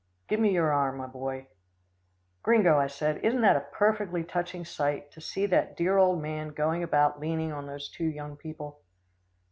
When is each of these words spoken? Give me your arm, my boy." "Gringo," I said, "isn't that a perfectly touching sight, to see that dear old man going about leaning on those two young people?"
Give 0.27 0.39
me 0.39 0.49
your 0.51 0.73
arm, 0.73 0.97
my 0.97 1.05
boy." 1.05 1.45
"Gringo," 2.41 2.79
I 2.79 2.87
said, 2.87 3.19
"isn't 3.23 3.41
that 3.41 3.55
a 3.55 3.59
perfectly 3.71 4.23
touching 4.23 4.65
sight, 4.65 5.11
to 5.11 5.21
see 5.21 5.45
that 5.45 5.77
dear 5.77 5.99
old 5.99 6.19
man 6.23 6.47
going 6.55 6.81
about 6.81 7.19
leaning 7.19 7.51
on 7.51 7.67
those 7.67 7.87
two 7.87 8.07
young 8.07 8.35
people?" 8.35 8.81